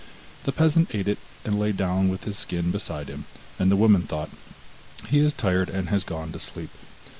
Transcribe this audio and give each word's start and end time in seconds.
The 0.45 0.51
peasant 0.51 0.89
ate 0.95 1.07
it, 1.07 1.19
and 1.45 1.59
lay 1.59 1.71
down 1.71 2.09
with 2.09 2.23
his 2.23 2.35
skin 2.35 2.71
beside 2.71 3.07
him, 3.07 3.25
and 3.59 3.69
the 3.69 3.75
woman 3.75 4.01
thought: 4.01 4.31
'He 5.09 5.19
is 5.19 5.31
tired 5.31 5.69
and 5.69 5.89
has 5.89 6.03
gone 6.03 6.31
to 6.31 6.39
sleep. 6.39 6.71